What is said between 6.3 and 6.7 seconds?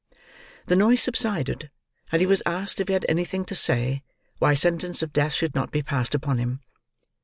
him.